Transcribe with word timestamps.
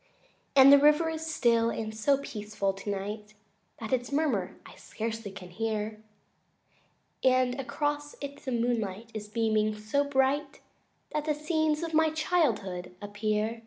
II 0.00 0.32
And 0.62 0.72
the 0.72 0.78
river 0.78 1.10
is 1.10 1.26
still, 1.26 1.68
and 1.68 1.94
so 1.94 2.16
peaceful 2.16 2.72
tonight 2.72 3.34
That 3.80 3.92
its 3.92 4.10
murmur 4.10 4.56
I 4.64 4.74
scarcely 4.76 5.30
can 5.30 5.50
hear, 5.50 6.02
And 7.22 7.60
across 7.60 8.16
it 8.22 8.38
the 8.44 8.50
moonlight 8.52 9.10
is 9.12 9.28
beaming 9.28 9.74
so 9.76 10.02
bright 10.04 10.62
That 11.12 11.26
the 11.26 11.34
scenes 11.34 11.82
of 11.82 11.92
my 11.92 12.08
childhood 12.08 12.94
appear. 13.02 13.60